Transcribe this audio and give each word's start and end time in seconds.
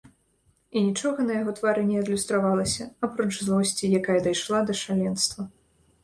І 0.79 0.81
нічога 0.85 1.19
на 1.25 1.33
яго 1.41 1.51
твары 1.59 1.83
не 1.89 1.97
адлюстравалася, 2.03 2.87
апроч 3.07 3.29
злосці, 3.41 3.91
якая 3.99 4.17
дайшла 4.29 4.59
да 4.71 4.77
шаленства. 4.81 5.45